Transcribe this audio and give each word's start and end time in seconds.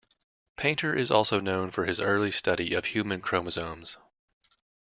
Painter 0.55 0.95
is 0.95 1.11
also 1.11 1.39
known 1.39 1.69
for 1.69 1.85
his 1.85 1.99
early 1.99 2.31
study 2.31 2.73
of 2.73 2.85
human 2.85 3.21
chromosomes. 3.21 3.97